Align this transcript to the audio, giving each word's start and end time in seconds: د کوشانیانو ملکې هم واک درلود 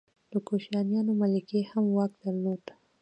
د 0.31 0.33
کوشانیانو 0.47 1.13
ملکې 1.21 1.59
هم 1.71 1.85
واک 1.95 2.11
درلود 2.23 2.63